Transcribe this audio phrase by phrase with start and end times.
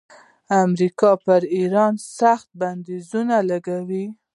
[0.63, 4.05] امریکا پر ایران سخت بندیزونه لګولي.